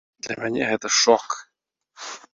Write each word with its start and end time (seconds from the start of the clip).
Для 0.27 0.35
мяне 0.43 0.63
гэта 0.71 0.87
шок. 1.01 1.25